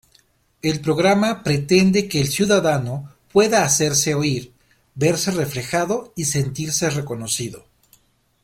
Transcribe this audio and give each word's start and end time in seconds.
El 0.63 0.79
programa 0.81 1.43
pretende 1.43 2.07
que 2.09 2.19
el 2.21 2.27
ciudadano 2.29 3.13
pueda 3.31 3.63
hacerse 3.63 4.15
oír, 4.15 4.51
verse 4.95 5.29
reflejado 5.29 6.11
y 6.15 6.25
sentirse 6.25 6.89
reconocido. 6.89 7.67